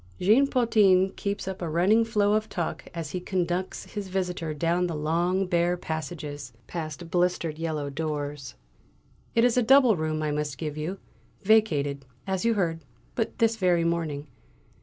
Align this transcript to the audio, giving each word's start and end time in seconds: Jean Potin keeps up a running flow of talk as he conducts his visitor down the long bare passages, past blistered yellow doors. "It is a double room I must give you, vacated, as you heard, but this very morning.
Jean 0.19 0.47
Potin 0.47 1.11
keeps 1.15 1.47
up 1.47 1.61
a 1.61 1.69
running 1.69 2.03
flow 2.03 2.33
of 2.33 2.49
talk 2.49 2.85
as 2.91 3.11
he 3.11 3.19
conducts 3.19 3.91
his 3.93 4.07
visitor 4.07 4.51
down 4.51 4.87
the 4.87 4.95
long 4.95 5.45
bare 5.45 5.77
passages, 5.77 6.53
past 6.65 7.11
blistered 7.11 7.59
yellow 7.59 7.87
doors. 7.87 8.55
"It 9.35 9.45
is 9.45 9.57
a 9.57 9.61
double 9.61 9.95
room 9.95 10.23
I 10.23 10.31
must 10.31 10.57
give 10.57 10.75
you, 10.75 10.97
vacated, 11.43 12.03
as 12.25 12.43
you 12.43 12.55
heard, 12.55 12.79
but 13.13 13.37
this 13.37 13.57
very 13.57 13.83
morning. 13.83 14.25